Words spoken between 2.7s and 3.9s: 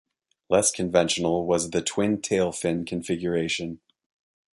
configuration.